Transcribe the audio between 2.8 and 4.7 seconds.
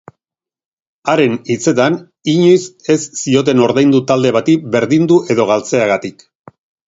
ez zioten ordaindu talde bati